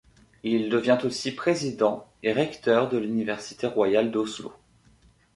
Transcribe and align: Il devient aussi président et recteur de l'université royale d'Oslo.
Il 0.41 0.71
devient 0.71 0.97
aussi 1.03 1.31
président 1.35 2.11
et 2.23 2.33
recteur 2.33 2.89
de 2.89 2.97
l'université 2.97 3.67
royale 3.67 4.09
d'Oslo. 4.09 4.51